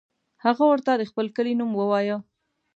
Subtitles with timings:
[0.43, 2.17] هغه ورته د خپل کلي نوم ووایه.